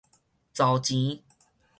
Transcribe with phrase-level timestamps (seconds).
[0.51, 1.21] 找錢